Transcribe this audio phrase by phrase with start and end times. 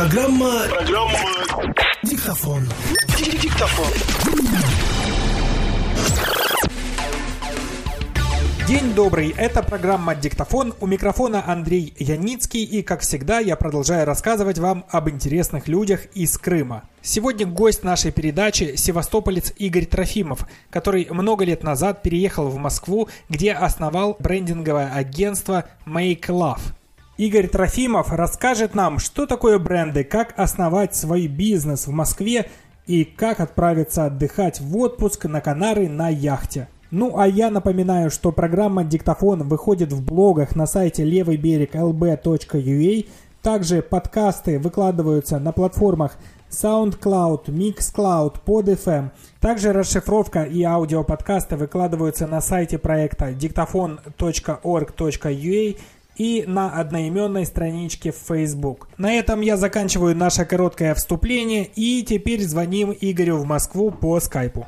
[0.00, 0.62] Программа...
[0.66, 1.18] Программа...
[2.02, 2.66] Диктофон.
[3.18, 3.92] Диктофон.
[8.66, 10.72] День добрый, это программа «Диктофон».
[10.80, 16.38] У микрофона Андрей Яницкий и, как всегда, я продолжаю рассказывать вам об интересных людях из
[16.38, 16.84] Крыма.
[17.02, 23.52] Сегодня гость нашей передачи– севастополец Игорь Трофимов, который много лет назад переехал в Москву, где
[23.52, 26.62] основал брендинговое агентство Make Love.
[27.20, 32.48] Игорь Трофимов расскажет нам, что такое бренды, как основать свой бизнес в Москве
[32.86, 36.68] и как отправиться отдыхать в отпуск на Канары на яхте.
[36.90, 43.06] Ну а я напоминаю, что программа «Диктофон» выходит в блогах на сайте левый берег lb.ua.
[43.42, 46.16] Также подкасты выкладываются на платформах
[46.48, 49.10] SoundCloud, MixCloud, PodFM.
[49.40, 55.76] Также расшифровка и аудиоподкасты выкладываются на сайте проекта диктофон.org.ua
[56.20, 58.88] и на одноименной страничке в Facebook.
[58.98, 64.66] На этом я заканчиваю наше короткое вступление и теперь звоним Игорю в Москву по скайпу.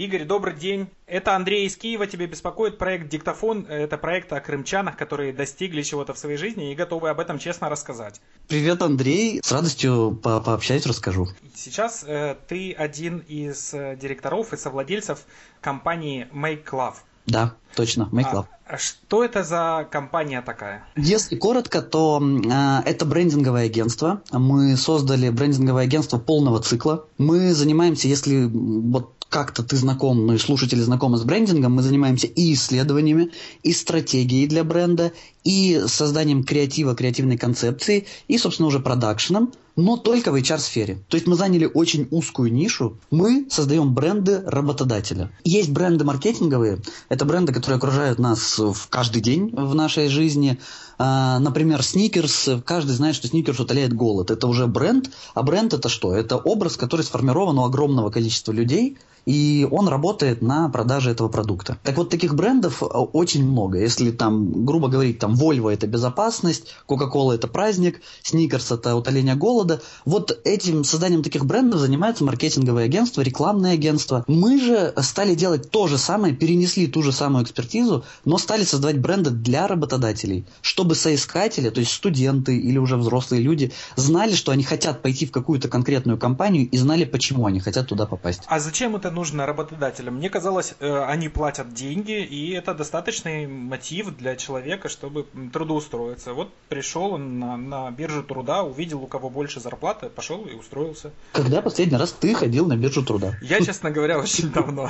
[0.00, 0.88] Игорь, добрый день.
[1.06, 2.06] Это Андрей из Киева.
[2.06, 3.66] Тебе беспокоит проект «Диктофон».
[3.66, 7.68] Это проект о крымчанах, которые достигли чего-то в своей жизни и готовы об этом честно
[7.68, 8.18] рассказать.
[8.48, 9.42] Привет, Андрей.
[9.44, 11.28] С радостью по пообщаюсь, расскажу.
[11.54, 15.26] Сейчас э, ты один из э, директоров и совладельцев
[15.60, 16.94] компании Make Love.
[17.26, 18.46] Да, точно, Make Love.
[18.66, 20.84] А, что это за компания такая?
[20.96, 24.22] Если коротко, то э, это брендинговое агентство.
[24.30, 27.06] Мы создали брендинговое агентство полного цикла.
[27.18, 32.26] Мы занимаемся, если вот как-то ты знаком, ну и слушатели знакомы с брендингом, мы занимаемся
[32.26, 33.30] и исследованиями,
[33.62, 35.12] и стратегией для бренда,
[35.44, 40.98] и созданием креатива, креативной концепции, и, собственно, уже продакшеном, но только в HR-сфере.
[41.08, 42.96] То есть мы заняли очень узкую нишу.
[43.10, 45.30] Мы создаем бренды работодателя.
[45.44, 46.78] Есть бренды маркетинговые.
[47.08, 50.58] Это бренды, которые окружают нас в каждый день в нашей жизни.
[50.98, 52.48] А, например, сникерс.
[52.64, 54.30] Каждый знает, что сникерс утоляет голод.
[54.30, 55.10] Это уже бренд.
[55.34, 56.14] А бренд это что?
[56.14, 61.78] Это образ, который сформирован у огромного количества людей– и он работает на продаже этого продукта.
[61.82, 63.78] Так вот, таких брендов э, очень много.
[63.78, 69.80] Если там, грубо говорить, там Volvo это безопасность, Coca-Cola это праздник, Snickers это утоление голода.
[70.04, 74.24] Вот этим созданием таких брендов занимается маркетинговое агентство, рекламное агентство.
[74.26, 78.98] Мы же стали делать то же самое, перенесли ту же самую экспертизу, но стали создавать
[78.98, 84.64] бренды для работодателей, чтобы соискатели, то есть студенты или уже взрослые люди, знали, что они
[84.64, 88.42] хотят пойти в какую-то конкретную компанию и знали, почему они хотят туда попасть.
[88.46, 90.16] А зачем это нужно работодателям?
[90.16, 96.32] Мне казалось, э, они платят деньги, и это достаточный мотив для человека, чтобы трудоустроиться.
[96.32, 101.10] Вот пришел он на, на биржу труда, увидел, у кого больше зарплаты, пошел и устроился.
[101.32, 103.36] Когда последний раз ты ходил на биржу труда?
[103.42, 104.88] Я, честно говоря, очень давно.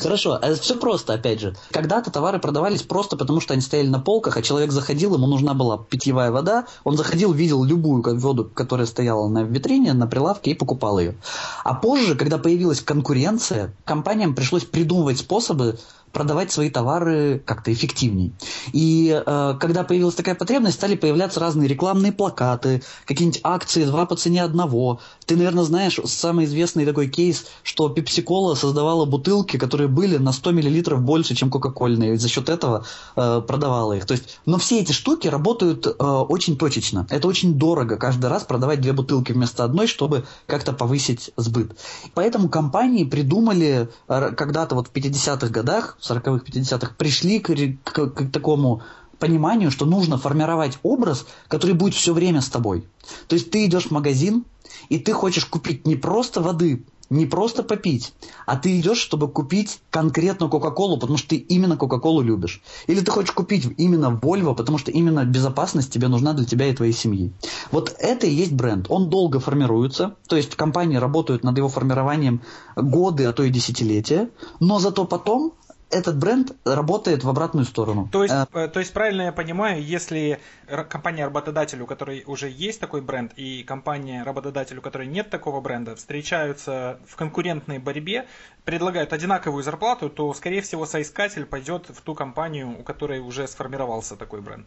[0.00, 1.56] Хорошо, а все просто, опять же.
[1.70, 5.54] Когда-то товары продавались просто потому, что они стояли на полках, а человек заходил, ему нужна
[5.54, 10.54] была питьевая вода, он заходил, видел любую воду, которая стояла на витрине, на прилавке и
[10.54, 11.16] покупал ее.
[11.64, 15.78] А позже, когда появилась конкуренция, компаниям пришлось придумывать способы
[16.12, 18.32] продавать свои товары как-то эффективней.
[18.72, 24.16] И э, когда появилась такая потребность, стали появляться разные рекламные плакаты, какие-нибудь акции «два по
[24.16, 25.00] цене одного».
[25.26, 30.52] Ты, наверное, знаешь самый известный такой кейс, что Пепси-Кола создавала бутылки, которые были на 100
[30.52, 32.84] мл больше, чем Кока-Кольные, и за счет этого
[33.16, 34.06] э, продавала их.
[34.06, 37.06] То есть, но все эти штуки работают э, очень точечно.
[37.10, 41.76] Это очень дорого каждый раз продавать две бутылки вместо одной, чтобы как-то повысить сбыт.
[42.14, 47.54] Поэтому компании придумали э, когда-то вот в 50-х годах 40-х, 50-х пришли к,
[47.84, 48.82] к, к такому
[49.18, 52.84] пониманию, что нужно формировать образ, который будет все время с тобой.
[53.28, 54.44] То есть ты идешь в магазин,
[54.88, 58.14] и ты хочешь купить не просто воды, не просто попить,
[58.46, 62.62] а ты идешь, чтобы купить конкретно Кока-Колу, потому что ты именно Кока-Колу любишь.
[62.86, 66.74] Или ты хочешь купить именно Volvo, потому что именно безопасность тебе нужна для тебя и
[66.74, 67.30] твоей семьи.
[67.70, 68.86] Вот это и есть бренд.
[68.88, 72.40] Он долго формируется, то есть компании работают над его формированием
[72.76, 75.52] годы, а то и десятилетия, но зато потом
[75.92, 78.08] этот бренд работает в обратную сторону.
[78.10, 80.40] То есть, э, то есть правильно я понимаю, если
[80.88, 85.60] компания работодатель, у которой уже есть такой бренд, и компания работодатель, у которой нет такого
[85.60, 88.26] бренда, встречаются в конкурентной борьбе,
[88.64, 94.16] предлагают одинаковую зарплату, то, скорее всего, соискатель пойдет в ту компанию, у которой уже сформировался
[94.16, 94.66] такой бренд.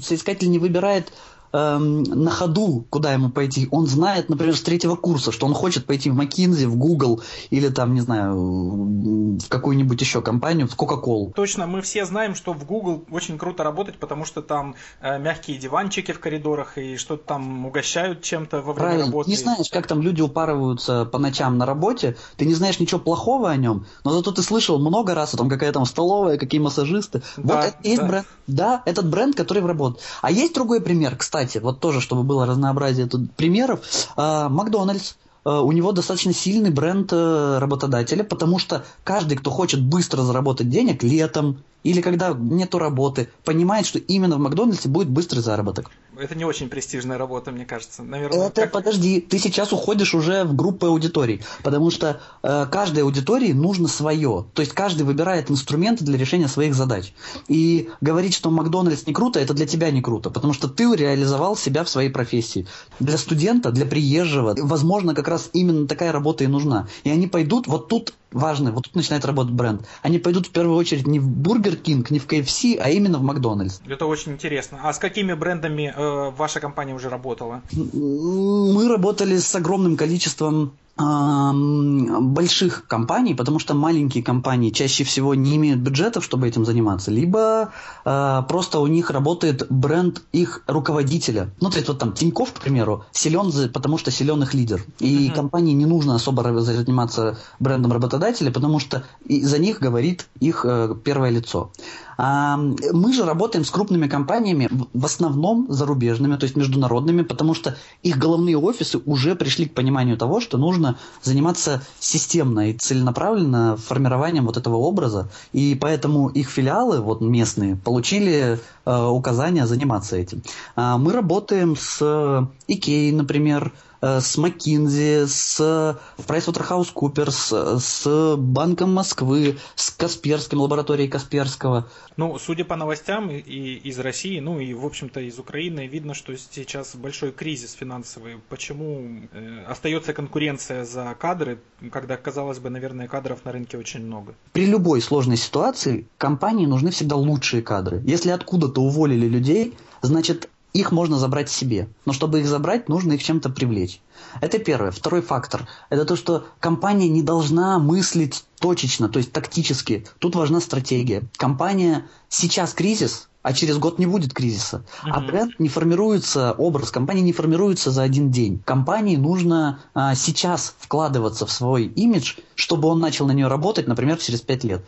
[0.00, 1.12] Соискатель не выбирает
[1.56, 3.68] эм, на ходу, куда ему пойти.
[3.70, 7.68] Он знает, например, с третьего курса, что он хочет пойти в McKinsey, в Google или
[7.68, 11.32] там, не знаю, в какую-нибудь еще компанию, в Coca-Cola.
[11.32, 15.58] Точно, мы все знаем, что в Google очень круто работать, потому что там э, мягкие
[15.58, 19.06] диванчики в коридорах и что-то там угощают чем-то во время Правильно.
[19.06, 19.30] работы.
[19.30, 23.50] Не знаешь, как там люди упарываются по ночам на работе, ты не знаешь ничего плохого
[23.50, 27.22] о нем, но зато ты слышал много раз, о том, какая там столовая, какие массажисты.
[27.36, 28.08] Да, вот это есть да.
[28.08, 28.26] бренд.
[28.46, 30.00] Да, этот бренд, который в работе.
[30.22, 33.80] А есть другой пример, кстати, вот тоже, чтобы было разнообразие тут примеров.
[34.16, 35.14] А, Макдональдс.
[35.44, 40.68] Uh, у него достаточно сильный бренд uh, работодателя, потому что каждый, кто хочет быстро заработать
[40.68, 45.88] денег летом или когда нету работы, понимает, что именно в Макдональдсе будет быстрый заработок.
[46.18, 48.02] Это не очень престижная работа, мне кажется.
[48.02, 48.72] Наверное, это, как...
[48.72, 54.46] подожди, ты сейчас уходишь уже в группы аудиторий, потому что э, каждой аудитории нужно свое.
[54.54, 57.12] То есть каждый выбирает инструменты для решения своих задач.
[57.48, 61.56] И говорить, что Макдональдс не круто, это для тебя не круто, потому что ты реализовал
[61.56, 62.66] себя в своей профессии.
[63.00, 66.88] Для студента, для приезжего, возможно, как раз именно такая работа и нужна.
[67.04, 69.86] И они пойдут, вот тут важно, вот тут начинает работать бренд.
[70.02, 73.22] Они пойдут в первую очередь не в Бургер Кинг, не в KFC, а именно в
[73.22, 73.80] Макдональдс.
[73.86, 74.80] Это очень интересно.
[74.82, 76.05] А с какими брендами э,
[76.36, 77.62] ваша компания уже работала?
[77.72, 85.80] Мы работали с огромным количеством больших компаний, потому что маленькие компании чаще всего не имеют
[85.80, 87.70] бюджетов, чтобы этим заниматься, либо
[88.04, 91.50] э, просто у них работает бренд их руководителя.
[91.60, 94.82] Ну, то есть вот там Тиньков, к примеру, силен, потому что силен их лидер.
[94.98, 95.34] И uh-huh.
[95.34, 101.28] компании не нужно особо заниматься брендом работодателя, потому что за них говорит их э, первое
[101.28, 101.70] лицо.
[102.18, 108.16] Мы же работаем с крупными компаниями, в основном зарубежными, то есть международными, потому что их
[108.16, 110.85] головные офисы уже пришли к пониманию того, что нужно
[111.22, 118.58] заниматься системно и целенаправленно формированием вот этого образа, и поэтому их филиалы, вот местные, получили
[118.84, 120.42] э, указание заниматься этим.
[120.74, 130.60] А мы работаем с Икеей, например, с McKinsey, с PricewaterhouseCoopers, с Банком Москвы, с Касперским,
[130.60, 131.88] лабораторией Касперского.
[132.16, 133.40] Ну, судя по новостям и
[133.74, 138.36] из России, ну и, в общем-то, из Украины, видно, что сейчас большой кризис финансовый.
[138.48, 141.58] Почему э, остается конкуренция за кадры,
[141.90, 144.34] когда, казалось бы, наверное, кадров на рынке очень много?
[144.52, 148.02] При любой сложной ситуации компании нужны всегда лучшие кадры.
[148.06, 151.88] Если откуда-то уволили людей, значит, их можно забрать себе.
[152.04, 154.00] Но чтобы их забрать, нужно их чем-то привлечь.
[154.40, 154.90] Это первое.
[154.90, 160.06] Второй фактор– это то, что компания не должна мыслить точечно, то есть тактически.
[160.18, 161.22] Тут важна стратегия.
[161.36, 164.82] Компания сейчас кризис, а через год не будет кризиса.
[165.04, 165.10] Uh-huh.
[165.12, 168.60] А бренд не формируется, образ компании не формируется за один день.
[168.64, 174.16] Компании нужно а, сейчас вкладываться в свой имидж, чтобы он начал на нее работать, например,
[174.16, 174.84] через пять лет.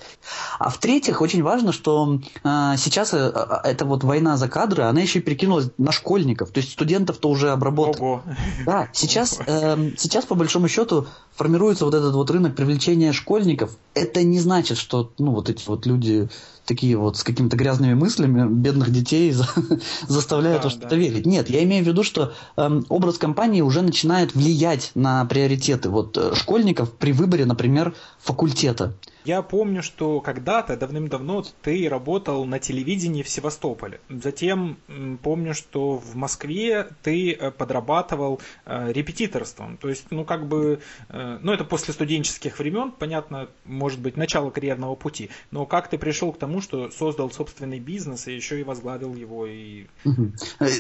[0.59, 5.03] А в-третьих, очень важно, что а, сейчас а, а, эта вот война за кадры, она
[5.03, 6.51] еще и перекинулась на школьников.
[6.51, 8.03] То есть студентов-то уже обработали.
[8.03, 8.23] Ого.
[8.67, 11.07] Да, сейчас, э, сейчас по большому счету
[11.37, 13.71] формируется вот этот вот рынок привлечения школьников.
[13.95, 16.29] Это не значит, что ну, вот эти вот люди
[16.69, 19.35] такие вот с какими-то грязными мыслями бедных детей
[20.09, 20.97] заставляют да, что-то да.
[20.97, 21.27] верить.
[21.27, 26.17] Нет, я имею в виду, что э, образ компании уже начинает влиять на приоритеты вот
[26.17, 28.95] э, школьников при выборе, например, факультета.
[29.25, 34.01] Я помню, что когда-то, давным-давно, ты работал на телевидении в Севастополе.
[34.09, 34.79] Затем
[35.23, 39.77] помню, что в Москве ты э, подрабатывал э, репетиторством.
[39.77, 44.51] То есть, ну, как бы, э, ну, это после студенческих времен, понятно, может быть, начало
[44.51, 45.31] карьерного пути.
[45.51, 49.47] Но как ты пришел к тому, что создал собственный бизнес и еще и возглавил его?
[49.47, 49.87] И...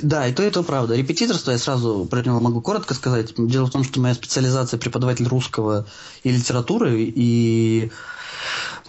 [0.02, 0.96] Да, и то, и то правда.
[0.96, 3.34] Репетиторство, я сразу про него могу коротко сказать.
[3.36, 5.86] Дело в том, что моя специализация преподаватель русского
[6.22, 7.90] и литературы, и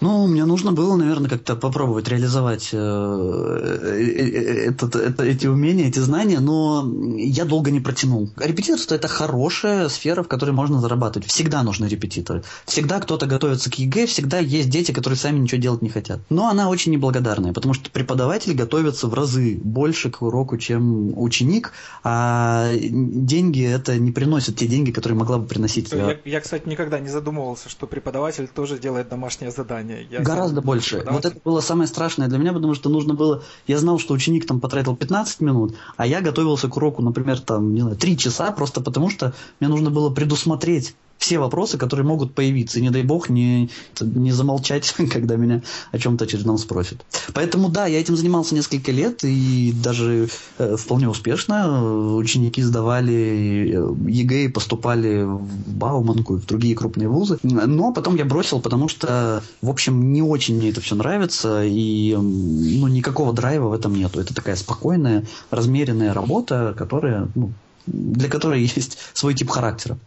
[0.00, 5.88] ну, мне нужно было, наверное, как-то попробовать реализовать э, э, э, этот, это, эти умения,
[5.88, 8.30] эти знания, но я долго не протянул.
[8.36, 11.28] Репетиторство– это хорошая сфера, в которой можно зарабатывать.
[11.28, 12.42] Всегда нужны репетиторы.
[12.64, 16.20] Всегда кто-то готовится к ЕГЭ, всегда есть дети, которые сами ничего делать не хотят.
[16.30, 21.72] Но она очень неблагодарная, потому что преподаватель готовится в разы больше к уроку, чем ученик,
[22.04, 25.92] а деньги это не приносит те деньги, которые могла бы приносить.
[25.92, 30.06] Я, я кстати, никогда не задумывался, что преподаватель тоже делает домашнее задание знания.
[30.10, 31.04] Я Гораздо больше.
[31.08, 33.42] Вот это было самое страшное для меня, потому что нужно было...
[33.66, 37.74] Я знал, что ученик там потратил 15 минут, а я готовился к уроку, например, там,
[37.74, 42.34] не знаю, 3 часа, просто потому что мне нужно было предусмотреть все вопросы, которые могут
[42.34, 42.78] появиться.
[42.78, 45.62] И не дай бог не, не замолчать, когда меня
[45.92, 47.04] о чем-то очередном спросят.
[47.34, 52.16] Поэтому да, я этим занимался несколько лет и даже э, вполне успешно.
[52.16, 57.38] Ученики сдавали э, ЕГЭ и поступали в Бауманку и в другие крупные вузы.
[57.42, 62.16] Но потом я бросил, потому что, в общем, не очень мне это все нравится и
[62.16, 64.20] ну, никакого драйва в этом нету.
[64.20, 67.52] Это такая спокойная, размеренная работа, которая, ну,
[67.86, 69.98] для которой есть свой тип характера.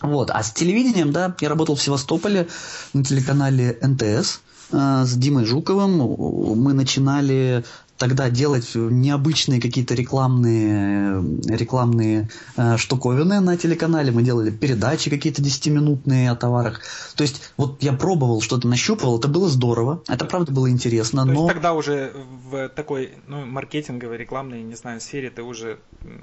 [0.00, 0.30] Вот.
[0.30, 2.48] А с телевидением, да, я работал в Севастополе
[2.92, 4.40] на телеканале НТС
[4.72, 5.98] э, с Димой Жуковым.
[6.58, 7.64] Мы начинали
[7.98, 14.12] тогда делать необычные какие-то рекламные, рекламные э, штуковины на телеканале.
[14.12, 16.80] Мы делали передачи какие-то 10-минутные о товарах.
[17.16, 21.22] То есть вот я пробовал, что-то нащупывал, это было здорово, это правда было интересно.
[21.22, 21.42] То но...
[21.42, 22.12] есть тогда уже
[22.50, 25.78] в такой ну, маркетинговой, рекламной, не знаю, сфере ты уже...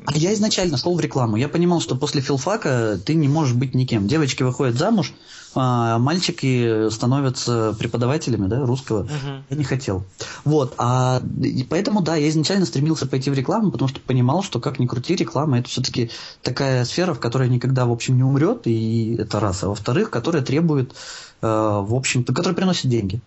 [0.05, 1.35] А я изначально шел в рекламу.
[1.35, 4.07] Я понимал, что после филфака ты не можешь быть никем.
[4.07, 5.13] Девочки выходят замуж,
[5.55, 9.03] а мальчики становятся преподавателями да, русского.
[9.03, 9.43] Угу.
[9.49, 10.03] Я не хотел.
[10.43, 10.73] Вот.
[10.77, 11.21] А
[11.69, 15.15] поэтому, да, я изначально стремился пойти в рекламу, потому что понимал, что как ни крути,
[15.15, 19.63] реклама это все-таки такая сфера, в которой никогда, в общем, не умрет, и это раз.
[19.63, 20.91] А во-вторых, которая требует,
[21.41, 23.21] э, в общем-то, которая приносит деньги.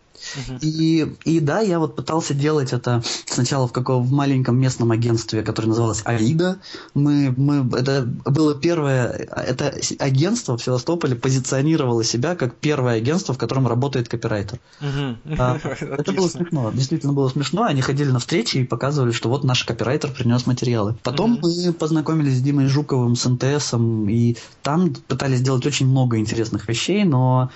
[0.61, 5.43] И, и да, я вот пытался делать это сначала в каком в маленьком местном агентстве,
[5.43, 6.59] которое называлось Аида.
[6.95, 13.39] Мы, мы, это было первое, это агентство в Севастополе позиционировало себя как первое агентство, в
[13.39, 14.61] котором работает копирайтер.
[14.81, 17.65] А, это было смешно, действительно было смешно.
[17.65, 20.97] Они ходили на встречи и показывали, что вот наш копирайтер принес материалы.
[21.03, 26.69] Потом мы познакомились с Димой Жуковым, с НТСом, и там пытались сделать очень много интересных
[26.69, 27.51] вещей, но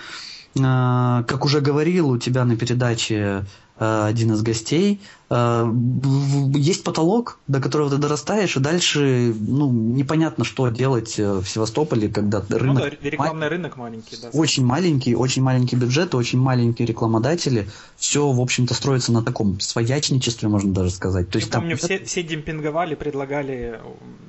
[0.54, 5.00] как уже говорил у тебя на передаче а, один из гостей,
[5.34, 5.66] а,
[6.52, 12.10] есть потолок, до которого ты дорастаешь, и дальше ну, непонятно, что делать э, в Севастополе,
[12.10, 12.82] когда ну, рынок...
[12.82, 14.28] Да, рекламный рынок маленький, да.
[14.34, 17.66] Очень маленький, очень маленький бюджет, очень маленькие рекламодатели.
[17.96, 21.30] Все, в общем-то, строится на таком своячничестве, можно даже сказать.
[21.30, 21.62] То есть, я там...
[21.62, 23.80] помню, все, все демпинговали, предлагали,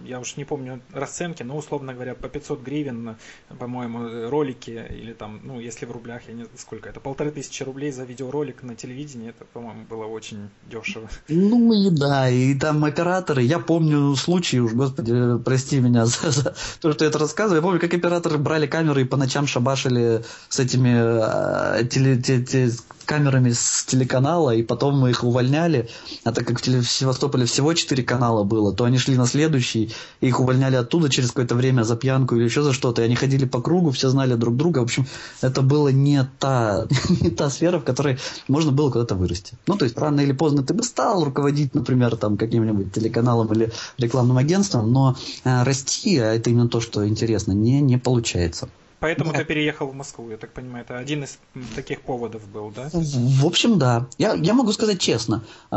[0.05, 3.17] я уж не помню расценки, но, условно говоря, по 500 гривен,
[3.59, 7.61] по-моему, ролики, или там, ну, если в рублях, я не знаю, сколько это, полторы тысячи
[7.63, 11.09] рублей за видеоролик на телевидении, это, по-моему, было очень дешево.
[11.27, 16.55] Ну и да, и там операторы, я помню случаи, уж, господи, прости меня за, за
[16.81, 20.23] то, что я это рассказываю, я помню, как операторы брали камеры и по ночам шабашили
[20.49, 22.69] с этими э, теле, те, те,
[23.05, 25.89] камерами с телеканала, и потом мы их увольняли.
[26.23, 29.25] А так как в, теле, в Севастополе всего четыре канала было, то они шли на
[29.25, 33.01] следующий, и их увольняли оттуда через какое-то время за пьянку или еще за что-то.
[33.01, 34.79] И они ходили по кругу, все знали друг друга.
[34.79, 35.05] В общем,
[35.41, 36.87] это было не та,
[37.21, 39.32] не та сфера, в которой можно было куда-то вырасти.
[39.67, 43.71] Ну, то есть, рано или поздно ты бы стал руководить, например, там каким-нибудь телеканалом или
[43.97, 48.69] рекламным агентством, но э, расти, а это именно то, что интересно, не, не получается.
[49.03, 49.39] Поэтому да.
[49.39, 51.37] ты переехал в Москву, я так понимаю, это один из
[51.75, 52.89] таких поводов был, да?
[52.93, 54.07] В общем, да.
[54.17, 55.75] Я, я могу сказать честно, э,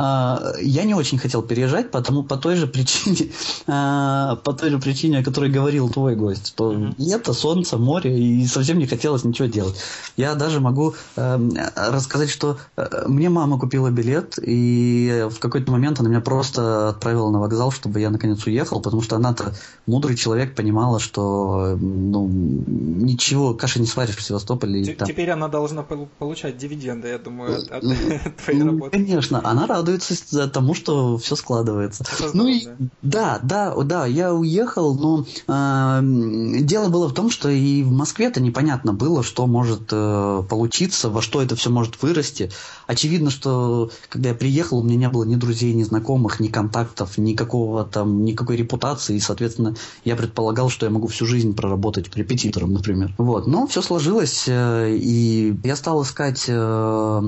[0.62, 3.32] я не очень хотел переезжать, потому по той же причине,
[3.66, 8.46] э, по той же причине, о которой говорил твой гость, что лето, солнце, море, и
[8.46, 9.74] совсем не хотелось ничего делать.
[10.16, 15.98] Я даже могу э, рассказать, что э, мне мама купила билет, и в какой-то момент
[15.98, 19.52] она меня просто отправила на вокзал, чтобы я наконец уехал, потому что она-то
[19.86, 24.84] мудрый человек понимала, что ну, не ничего, каши не сваришь в Севастополе.
[24.84, 25.08] Т- там...
[25.08, 27.94] Теперь она должна получать дивиденды, я думаю, от, от ну,
[28.44, 28.90] твоей ну, работы.
[28.90, 32.04] Конечно, она радуется тому, что все складывается.
[32.34, 32.66] ну и
[33.00, 38.40] да, да, да, я уехал, но э, дело было в том, что и в Москве-то
[38.40, 42.50] непонятно было, что может э, получиться, во что это все может вырасти.
[42.86, 47.16] Очевидно, что когда я приехал, у меня не было ни друзей, ни знакомых, ни контактов,
[47.16, 52.74] никакого там, никакой репутации, и, соответственно, я предполагал, что я могу всю жизнь проработать репетитором,
[52.74, 53.30] например например.
[53.30, 53.46] Вот.
[53.46, 57.22] Но все сложилось, э, и я стал искать э,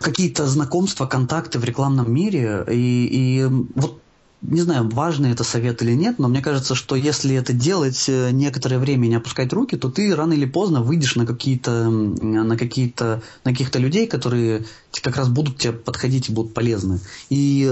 [0.00, 4.01] какие-то знакомства, контакты в рекламном мире, и, и вот
[4.42, 8.30] не знаю, важный это совет или нет, но мне кажется, что если это делать э,
[8.32, 12.56] некоторое время и не опускать руки, то ты рано или поздно выйдешь на какие-то на
[12.56, 14.64] какие-то на каких-то людей, которые
[15.00, 17.00] как раз будут тебе подходить и будут полезны.
[17.30, 17.62] И,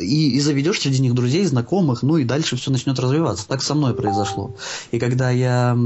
[0.00, 3.48] и, и заведешь среди них друзей, знакомых, ну и дальше все начнет развиваться.
[3.48, 4.54] Так со мной произошло.
[4.92, 5.76] И когда я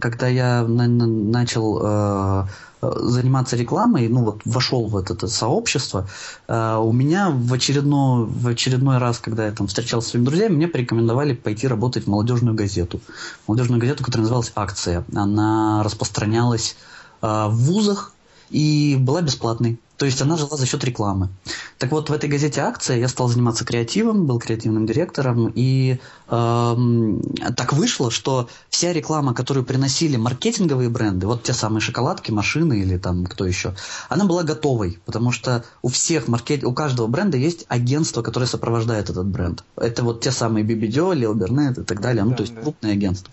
[0.00, 2.46] когда я на, на, начал э,
[2.80, 6.08] заниматься рекламой, ну вот вошел в это, это сообщество,
[6.46, 10.54] э, у меня в очередной, в очередной раз, когда я там встречался с своими друзьями,
[10.54, 13.00] мне порекомендовали пойти работать в молодежную газету.
[13.46, 15.04] Молодежную газету, которая называлась «Акция».
[15.14, 16.76] Она распространялась
[17.22, 18.12] э, в вузах
[18.50, 19.78] и была бесплатной.
[19.98, 21.28] То есть она жила за счет рекламы.
[21.76, 26.76] Так вот, в этой газете «Акция» я стал заниматься креативом, был креативным директором, и э,
[27.56, 32.96] так вышло, что вся реклама, которую приносили маркетинговые бренды, вот те самые шоколадки, машины или
[32.96, 33.74] там кто еще,
[34.08, 36.62] она была готовой, потому что у всех маркет...
[36.62, 39.64] у каждого бренда есть агентство, которое сопровождает этот бренд.
[39.76, 42.60] Это вот те самые BBDO, Лил Бернет и так далее, ну, да, то есть да.
[42.60, 43.32] крупные агентства.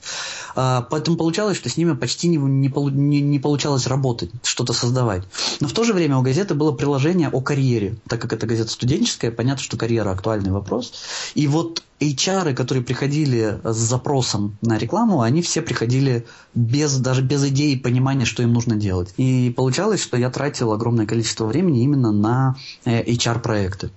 [0.56, 5.24] А, поэтому получалось, что с ними почти не, не, не, не получалось работать, что-то создавать.
[5.60, 7.98] Но в то же время у газеты было приложение о карьере.
[8.08, 10.94] Так как это газета студенческая, понятно, что карьера актуальный вопрос.
[11.36, 17.46] И вот HR, которые приходили с запросом на рекламу, они все приходили без, даже без
[17.46, 19.14] идеи понимания, что им нужно делать.
[19.18, 23.92] И получалось, что я тратил огромное количество времени именно на HR-проекты.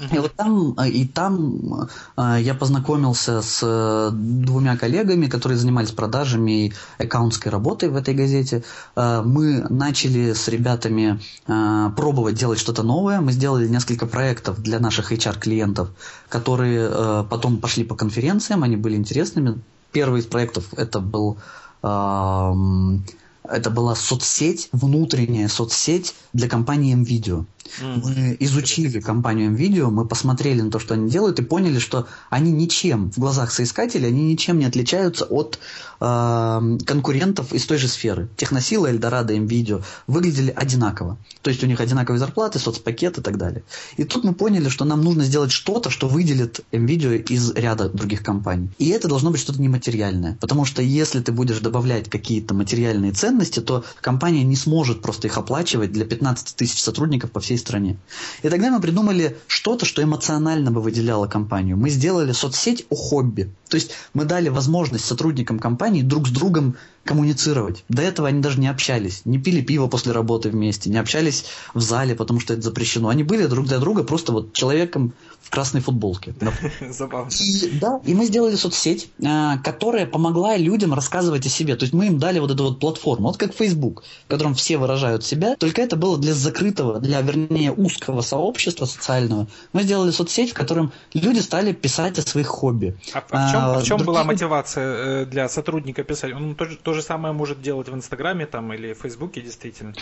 [0.00, 6.66] И вот там, и там э, я познакомился с э, двумя коллегами, которые занимались продажами
[6.66, 8.62] и аккаунтской работой в этой газете.
[8.94, 13.20] Э, мы начали с ребятами пробовать делать что-то новое.
[13.20, 15.88] Мы сделали несколько проектов для наших HR-клиентов,
[16.28, 19.60] которые потом пошли по конференциям, они были интересными.
[19.92, 21.38] Первый из проектов это был
[21.82, 27.46] это была соцсеть, внутренняя соцсеть для компании MVideo.
[27.80, 28.00] Mm.
[28.02, 32.52] Мы изучили компанию MVideo, мы посмотрели на то, что они делают, и поняли, что они
[32.52, 35.58] ничем, в глазах соискателей, они ничем не отличаются от
[36.00, 38.28] э, конкурентов из той же сферы.
[38.36, 41.18] Техносила, Эльдорадо, MVideo выглядели одинаково.
[41.42, 43.62] То есть у них одинаковые зарплаты, соцпакет и так далее.
[43.96, 48.22] И тут мы поняли, что нам нужно сделать что-то, что выделит MVideo из ряда других
[48.22, 48.70] компаний.
[48.78, 50.36] И это должно быть что-то нематериальное.
[50.40, 55.36] Потому что если ты будешь добавлять какие-то материальные ценности, то компания не сможет просто их
[55.36, 57.96] оплачивать для 15 тысяч сотрудников по всей всей стране.
[58.42, 61.76] И тогда мы придумали что-то, что эмоционально бы выделяло компанию.
[61.76, 63.50] Мы сделали соцсеть о хобби.
[63.68, 67.84] То есть мы дали возможность сотрудникам компании друг с другом коммуницировать.
[67.88, 71.80] До этого они даже не общались, не пили пиво после работы вместе, не общались в
[71.80, 73.08] зале, потому что это запрещено.
[73.08, 76.34] Они были друг для друга просто вот человеком в красной футболке.
[76.90, 77.30] Забавно.
[77.40, 81.76] И, да, и мы сделали соцсеть, а, которая помогла людям рассказывать о себе.
[81.76, 84.76] То есть мы им дали вот эту вот платформу, вот как Facebook, в котором все
[84.76, 89.46] выражают себя, только это было для закрытого, для, вернее, узкого сообщества социального.
[89.72, 92.96] Мы сделали соцсеть, в котором люди стали писать о своих хобби.
[93.14, 94.06] А, а в чем, а, в чем другие...
[94.06, 96.34] была мотивация э, для сотрудника писать?
[96.34, 99.94] Он тоже, тоже же самое может делать в Инстаграме там или в Фейсбуке, действительно.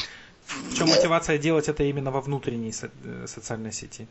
[0.47, 4.09] В чем мотивация делать это именно во внутренней со- э, социальной сети?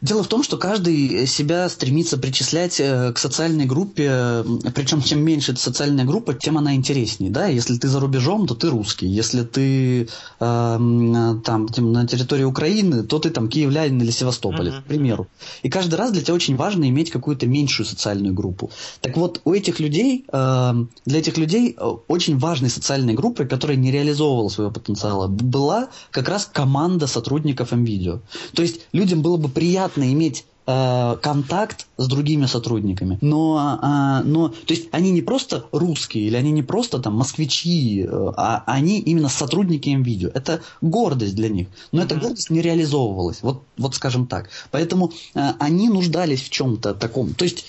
[0.00, 5.52] Дело в том, что каждый себя стремится причислять э, к социальной группе, причем чем меньше
[5.52, 7.30] эта социальная группа, тем она интереснее.
[7.30, 7.48] Да?
[7.48, 9.06] Если ты за рубежом, то ты русский.
[9.06, 10.06] Если ты э,
[10.38, 14.80] там, на территории Украины, то ты там киевлянин или Севастополь, uh-huh.
[14.80, 15.28] к примеру.
[15.62, 18.70] И каждый раз для тебя очень важно иметь какую-то меньшую социальную группу.
[19.02, 23.76] Так вот, у этих людей, э, для этих людей э, очень важной социальной группой, которая
[23.76, 28.20] не реализовывала своего потенциала, была как раз команда сотрудников МВидео.
[28.54, 34.22] То есть людям было бы приятно приятно иметь э, контакт с другими сотрудниками, но, а,
[34.22, 38.62] но то есть они не просто русские или они не просто там москвичи, э, а
[38.66, 40.30] они именно сотрудники МВидео.
[40.34, 42.04] Это гордость для них, но mm-hmm.
[42.04, 44.50] эта гордость не реализовывалась, вот, вот скажем так.
[44.70, 47.34] Поэтому а, они нуждались в чем-то таком.
[47.34, 47.64] То есть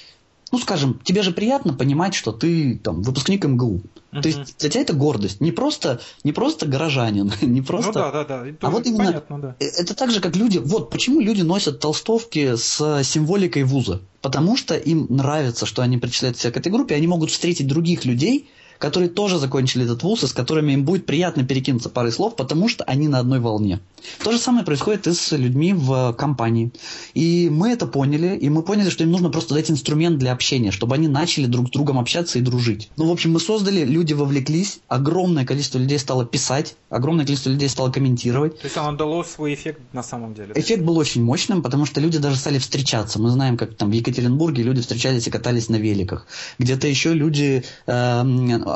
[0.51, 3.81] ну, скажем, тебе же приятно понимать, что ты там выпускник МГУ.
[4.11, 5.39] То есть для тебя это гордость.
[5.39, 7.87] Не просто, не просто горожанин, не просто...
[7.87, 8.45] Ну да, да, да.
[8.59, 9.05] а вот именно...
[9.05, 9.55] Понятно, да.
[9.59, 10.57] Э, это так же, как люди...
[10.57, 14.01] Вот почему люди носят толстовки с символикой вуза.
[14.21, 18.05] Потому что им нравится, что они причисляют себя к этой группе, они могут встретить других
[18.05, 18.49] людей,
[18.81, 22.67] которые тоже закончили этот вуз, и с которыми им будет приятно перекинуться парой слов, потому
[22.67, 23.79] что они на одной волне.
[24.23, 26.71] То же самое происходит и с людьми в компании.
[27.13, 30.71] И мы это поняли, и мы поняли, что им нужно просто дать инструмент для общения,
[30.71, 32.89] чтобы они начали друг с другом общаться и дружить.
[32.97, 37.69] Ну, в общем, мы создали, люди вовлеклись, огромное количество людей стало писать, огромное количество людей
[37.69, 38.59] стало комментировать.
[38.59, 40.53] То есть оно дало свой эффект на самом деле?
[40.55, 43.19] Эффект был очень мощным, потому что люди даже стали встречаться.
[43.19, 46.25] Мы знаем, как там в Екатеринбурге люди встречались и катались на великах.
[46.57, 48.23] Где-то еще люди э,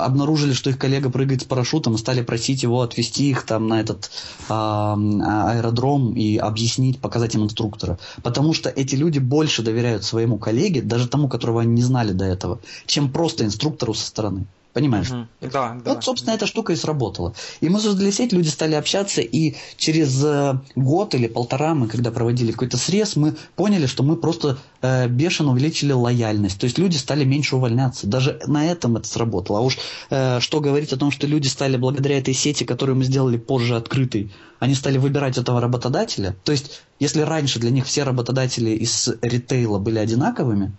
[0.03, 4.12] обнаружили, что их коллега прыгает с парашютом стали просить его отвезти их там на этот
[4.49, 7.97] э, аэродром и объяснить, показать им инструктора.
[8.23, 12.25] Потому что эти люди больше доверяют своему коллеге, даже тому, которого они не знали до
[12.25, 14.45] этого, чем просто инструктору со стороны.
[14.75, 15.09] Понимаешь?
[15.09, 15.27] Угу.
[15.53, 15.93] Да, да.
[15.93, 17.33] Вот, собственно, эта штука и сработала.
[17.61, 22.11] И мы создали сеть, люди стали общаться, и через э, год или полтора мы, когда
[22.11, 26.59] проводили какой-то срез, мы поняли, что мы просто э, бешено увеличили лояльность.
[26.59, 28.05] То есть люди стали меньше увольняться.
[28.05, 29.59] Даже на этом это сработало.
[29.59, 29.77] А уж
[30.09, 33.77] э, что говорить о том, что люди стали благодаря этой сети, которую мы сделали позже
[33.77, 36.35] открытой, они стали выбирать этого работодателя.
[36.43, 40.73] То есть, если раньше для них все работодатели из ритейла были одинаковыми,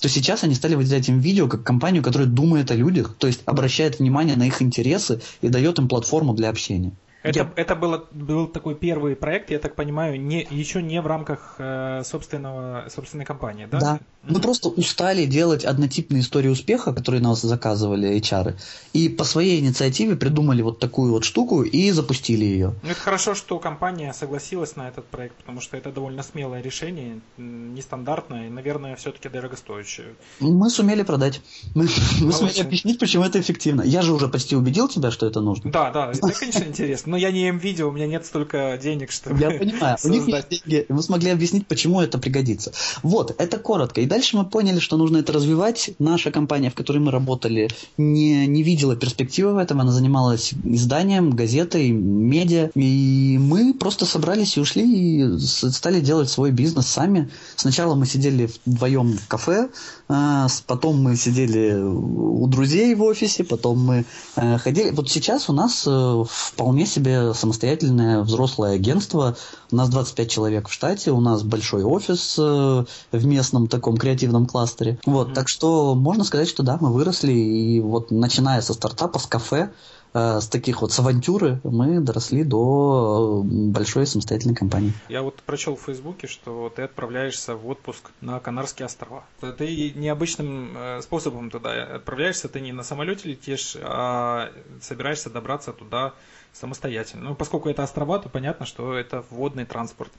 [0.00, 3.40] то сейчас они стали выделять им видео как компанию, которая думает о людях, то есть
[3.46, 6.92] обращает внимание на их интересы и дает им платформу для общения.
[7.22, 7.52] Это, я...
[7.56, 12.02] это было, был такой первый проект, я так понимаю, не, еще не в рамках э,
[12.04, 13.78] собственного, собственной компании, да?
[13.78, 14.00] Да.
[14.22, 14.42] Мы mm-hmm.
[14.42, 18.54] просто устали делать однотипные истории успеха, которые нас заказывали HR,
[18.92, 22.74] и по своей инициативе придумали вот такую вот штуку и запустили ее.
[22.82, 27.20] Ну, это хорошо, что компания согласилась на этот проект, потому что это довольно смелое решение,
[27.38, 30.14] нестандартное и, наверное, все-таки дорогостоящее.
[30.38, 31.40] Мы сумели продать.
[31.74, 31.88] Мы,
[32.20, 33.82] мы сумели объяснить, почему это эффективно.
[33.82, 35.70] Я же уже почти убедил тебя, что это нужно.
[35.70, 37.09] Да, да, это, конечно, интересно.
[37.10, 40.48] Но я не видео, у меня нет столько денег, чтобы Я понимаю, у них есть
[40.48, 40.86] деньги.
[40.88, 42.72] Мы смогли объяснить, почему это пригодится.
[43.02, 44.00] Вот, это коротко.
[44.00, 45.90] И дальше мы поняли, что нужно это развивать.
[45.98, 49.80] Наша компания, в которой мы работали, не, не видела перспективы в этом.
[49.80, 52.70] Она занималась изданием, газетой, медиа.
[52.76, 57.28] И мы просто собрались и ушли и стали делать свой бизнес сами.
[57.56, 59.68] Сначала мы сидели вдвоем в кафе,
[60.12, 64.04] а, потом мы сидели у друзей в офисе, потом мы
[64.36, 64.90] э, ходили.
[64.90, 69.36] Вот сейчас у нас э, вполне себе себе самостоятельное взрослое агентство.
[69.70, 74.46] У нас 25 человек в штате, у нас большой офис э, в местном таком креативном
[74.46, 74.98] кластере.
[75.06, 75.34] Вот, mm-hmm.
[75.34, 79.72] так что можно сказать, что да, мы выросли, и вот начиная со стартапа, с кафе,
[80.12, 84.92] э, с таких вот с авантюры мы доросли до э, большой самостоятельной компании.
[85.08, 89.24] Я вот прочел в Фейсбуке, что ты отправляешься в отпуск на Канарские острова.
[89.40, 94.50] Ты необычным способом туда отправляешься, ты не на самолете летишь, а
[94.82, 96.12] собираешься добраться туда
[96.52, 97.30] самостоятельно.
[97.30, 100.12] Ну, поскольку это острова, то понятно, что это водный транспорт.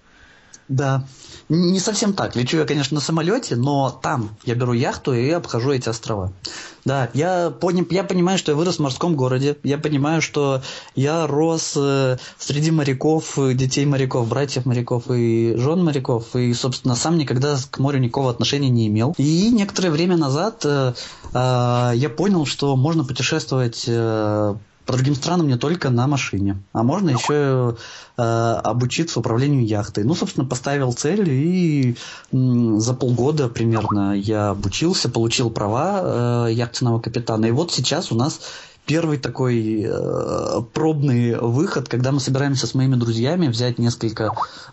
[0.72, 1.06] Да,
[1.50, 2.36] не совсем так.
[2.36, 6.32] Лечу я, конечно, на самолете, но там я беру яхту и обхожу эти острова.
[6.86, 9.58] Да, я, пони, я понимаю, что я вырос в морском городе.
[9.64, 10.62] Я понимаю, что
[10.96, 16.36] я рос э, среди моряков, детей моряков, братьев моряков и жен моряков.
[16.38, 19.14] И, собственно, сам никогда к морю никакого отношения не имел.
[19.18, 20.94] И некоторое время назад э,
[21.34, 26.84] э, я понял, что можно путешествовать э, по другим странам не только на машине, а
[26.84, 27.78] можно еще
[28.18, 30.04] э, обучиться управлению яхтой.
[30.04, 31.96] Ну, собственно, поставил цель и
[32.32, 37.46] м, за полгода примерно я обучился, получил права э, яхтенного капитана.
[37.46, 38.42] И вот сейчас у нас
[38.86, 44.26] первый такой э, пробный выход, когда мы собираемся с моими друзьями взять несколько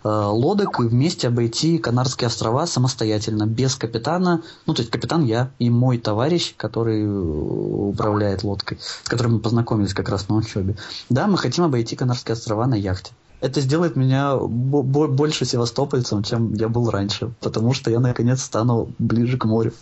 [0.03, 4.41] э, лодок и вместе обойти Канарские острова самостоятельно, без капитана.
[4.65, 9.93] Ну, то есть капитан я и мой товарищ, который управляет лодкой, с которым мы познакомились
[9.93, 10.75] как раз на учебе.
[11.09, 16.67] Да, мы хотим обойти Канарские острова на яхте это сделает меня больше севастопольцем, чем я
[16.67, 19.73] был раньше, потому что я наконец стану ближе к морю.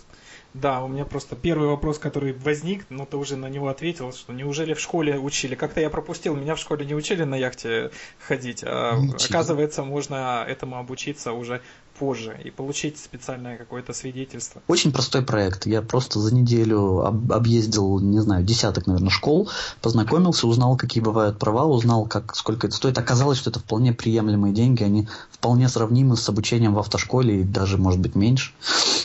[0.60, 4.32] Да, у меня просто первый вопрос, который возник, но ты уже на него ответил, что
[4.32, 5.54] неужели в школе учили?
[5.54, 7.90] Как-то я пропустил, меня в школе не учили на яхте
[8.26, 9.16] ходить, а Ничего.
[9.28, 11.60] оказывается, можно этому обучиться уже
[11.98, 14.62] позже и получить специальное какое-то свидетельство?
[14.68, 15.66] Очень простой проект.
[15.66, 19.50] Я просто за неделю об, объездил, не знаю, десяток, наверное, школ,
[19.82, 22.98] познакомился, узнал, какие бывают права, узнал, как, сколько это стоит.
[22.98, 27.78] Оказалось, что это вполне приемлемые деньги, они вполне сравнимы с обучением в автошколе и даже,
[27.78, 28.52] может быть, меньше.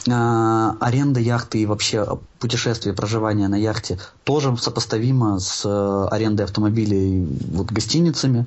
[0.09, 2.05] А, аренда яхты и вообще
[2.39, 8.45] путешествие, проживание на яхте тоже сопоставимо с э, арендой автомобилей вот, гостиницами.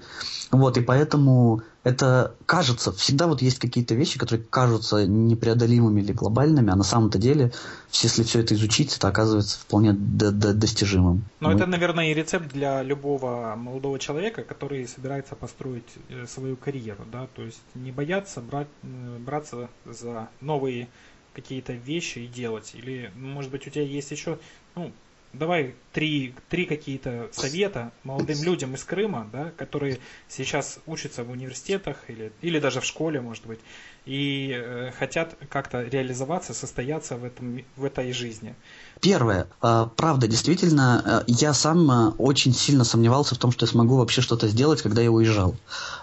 [0.53, 6.71] Вот, и поэтому это кажется, всегда вот есть какие-то вещи, которые кажутся непреодолимыми или глобальными,
[6.73, 7.53] а на самом-то деле,
[7.93, 11.25] если все это изучить, это оказывается вполне до -до достижимым.
[11.41, 11.55] Но Мы...
[11.57, 17.27] это, наверное, и рецепт для любого молодого человека, который собирается построить э, свою карьеру, да,
[17.35, 20.89] то есть не бояться брать, э, браться за новые
[21.37, 24.39] какие-то вещи и делать, или, может быть, у тебя есть еще,
[24.75, 24.91] ну,
[25.35, 31.99] давай три, три какие-то совета молодым людям из Крыма, да, которые сейчас учатся в университетах
[32.09, 33.61] или, или даже в школе, может быть,
[34.07, 38.55] и э, хотят как-то реализоваться, состояться в, этом, в этой жизни.
[39.01, 39.47] Первое.
[39.61, 43.97] А, правда, действительно, э, я сам э, очень сильно сомневался в том, что я смогу
[43.97, 45.55] вообще что-то сделать, когда я уезжал.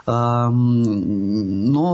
[0.05, 0.51] Но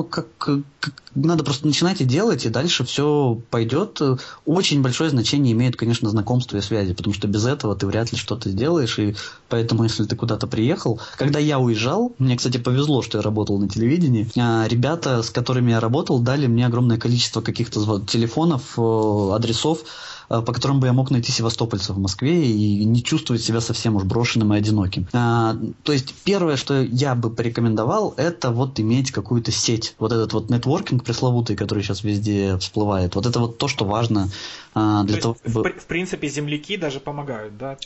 [0.03, 4.01] как, как надо просто начинать и делать, и дальше все пойдет.
[4.47, 8.17] Очень большое значение имеет, конечно, знакомство и связи, потому что без этого ты вряд ли
[8.17, 9.15] что-то сделаешь, и
[9.47, 10.99] поэтому, если ты куда-то приехал...
[11.17, 14.27] Когда я уезжал, мне, кстати, повезло, что я работал на телевидении,
[14.67, 19.85] ребята, с которыми я работал, дали мне огромное количество каких-то телефонов, адресов, Э,
[20.29, 24.03] по которым бы я мог найти севастопольцев в Москве и не чувствовать себя совсем уж
[24.03, 25.07] брошенным и одиноким.
[25.11, 29.95] А, то есть первое, что я бы порекомендовал, это вот иметь какую-то сеть.
[29.97, 33.15] Вот этот вот нетворкинг пресловутый, который сейчас везде всплывает.
[33.15, 34.29] Вот это вот то, что важно
[34.75, 35.63] а, для то того, чтобы...
[35.63, 37.77] В, в принципе, земляки даже помогают, да?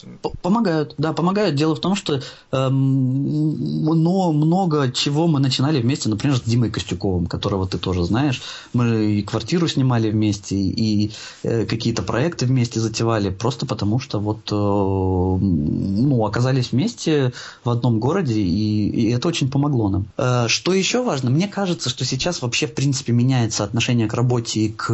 [0.41, 1.55] Помогают, да, помогают.
[1.55, 7.27] Дело в том, что э, но много чего мы начинали вместе, например, с Димой Костюковым,
[7.27, 8.41] которого ты тоже знаешь.
[8.73, 11.11] Мы и квартиру снимали вместе, и
[11.43, 17.31] э, какие-то проекты проекты вместе затевали, просто потому что вот э, ну, оказались вместе
[17.63, 20.05] в одном городе, и, и это очень помогло нам.
[20.17, 21.29] Э, что еще важно?
[21.29, 24.89] Мне кажется, что сейчас вообще, в принципе, меняется отношение к работе и к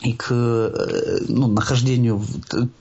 [0.00, 0.30] и к
[1.28, 2.22] ну, нахождению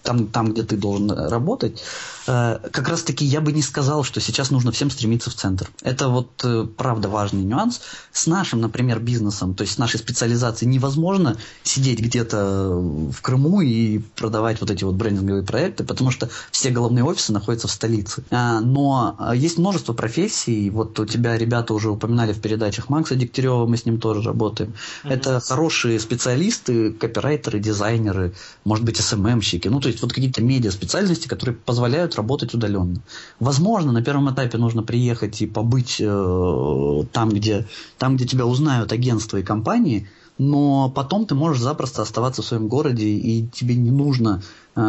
[0.04, 1.82] там, там, где ты должен работать,
[2.30, 5.70] Э, как раз таки я бы не сказал, что сейчас нужно всем стремиться в центр.
[5.82, 7.82] Это вот э, правда важный нюанс.
[8.12, 14.00] С нашим, например, бизнесом, то есть с нашей специализацией невозможно сидеть где-то в Крыму и
[14.16, 18.24] продавать вот эти вот брендинговые проекты, потому что все головные офисы находятся в столице.
[18.30, 20.70] А, но есть множество профессий.
[20.70, 24.74] Вот у тебя ребята уже упоминали в передачах Макса Дегтярева, мы с ним тоже работаем.
[25.04, 25.14] Mm-hmm.
[25.14, 29.68] Это хорошие специалисты, копирайтеры, дизайнеры, может быть, СММщики.
[29.68, 33.02] Ну, то есть вот какие-то медиа специальности, которые позволяют работать удаленно.
[33.40, 37.66] Возможно, на первом этапе нужно приехать и побыть э, там, где,
[37.98, 42.68] там, где тебя узнают агентства и компании, но потом ты можешь запросто оставаться в своем
[42.70, 44.42] городе, и тебе не нужно
[44.76, 44.82] э,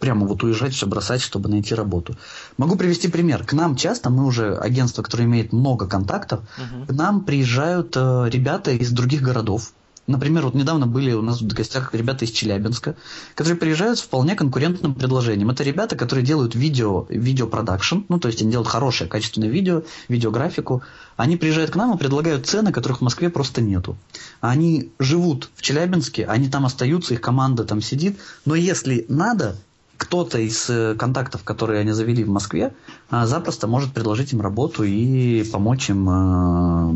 [0.00, 2.16] прямо вот уезжать, все бросать, чтобы найти работу.
[2.56, 3.44] Могу привести пример.
[3.44, 6.86] К нам часто, мы уже агентство, которое имеет много контактов, uh-huh.
[6.88, 9.72] к нам приезжают э, ребята из других городов,
[10.06, 12.94] Например, вот недавно были у нас в гостях ребята из Челябинска,
[13.34, 15.50] которые приезжают с вполне конкурентным предложением.
[15.50, 20.82] Это ребята, которые делают видео, видеопродакшн, ну, то есть они делают хорошее, качественное видео, видеографику.
[21.16, 23.96] Они приезжают к нам и предлагают цены, которых в Москве просто нету.
[24.40, 29.56] Они живут в Челябинске, они там остаются, их команда там сидит, но если надо,
[30.04, 32.74] кто-то из э, контактов, которые они завели в Москве,
[33.08, 36.92] а, запросто может предложить им работу и помочь им а,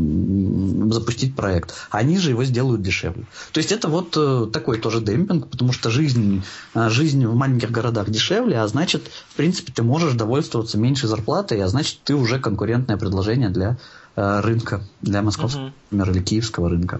[0.93, 1.73] запустить проект.
[1.89, 3.25] Они же его сделают дешевле.
[3.51, 6.43] То есть это вот э, такой тоже демпинг, потому что жизнь,
[6.75, 11.63] а, жизнь в маленьких городах дешевле, а значит, в принципе, ты можешь довольствоваться меньшей зарплатой,
[11.63, 13.77] а значит, ты уже конкурентное предложение для
[14.15, 16.99] рынка, для московского, например, или киевского рынка.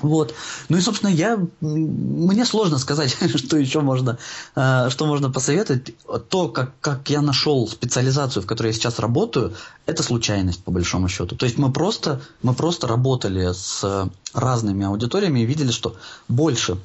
[0.00, 0.34] Вот.
[0.68, 4.18] Ну и, собственно, я, мне сложно сказать, что еще можно,
[4.54, 5.94] э, что можно посоветовать.
[6.28, 9.54] То, как, как я нашел специализацию, в которой я сейчас работаю,
[9.86, 11.36] это случайность, по большому счету.
[11.36, 15.96] То есть мы просто, мы просто работали с разными аудиториями и видели, что
[16.28, 16.78] больше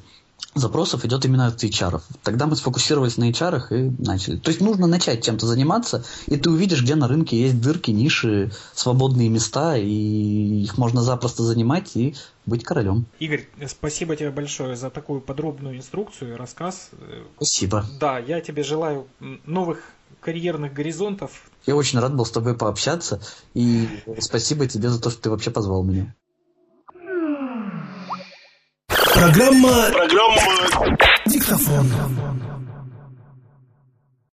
[0.54, 2.00] запросов идет именно от HR.
[2.22, 4.36] Тогда мы сфокусировались на HR и начали.
[4.36, 8.52] То есть нужно начать чем-то заниматься, и ты увидишь, где на рынке есть дырки, ниши,
[8.74, 12.14] свободные места, и их можно запросто занимать и
[12.46, 13.06] быть королем.
[13.18, 16.90] Игорь, спасибо тебе большое за такую подробную инструкцию и рассказ.
[17.36, 17.84] Спасибо.
[17.98, 19.06] Да, я тебе желаю
[19.46, 19.78] новых
[20.20, 21.50] карьерных горизонтов.
[21.66, 23.20] Я очень рад был с тобой пообщаться,
[23.54, 23.88] и
[24.20, 26.14] спасибо тебе за то, что ты вообще позвал меня.
[29.14, 29.90] Программа...
[29.92, 30.96] Программа...
[31.26, 31.90] Диктофон.